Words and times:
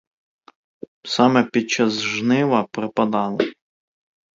Саме 1.03 1.43
під 1.43 1.69
час 1.69 2.01
жнива 2.03 2.63
припадало. 2.71 3.39